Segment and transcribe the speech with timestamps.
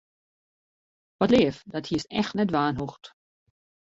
[1.17, 3.05] Wat leaf, dat hiest echt net dwaan hoegd.